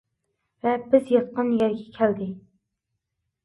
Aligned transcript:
ۋە 0.67 0.73
بىز 0.93 1.11
ياتقان 1.17 1.53
يەرگە 1.59 1.87
كەلدى. 2.01 2.33